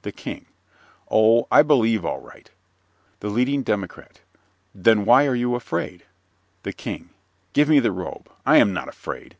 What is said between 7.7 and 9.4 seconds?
the robe. I am not afraid.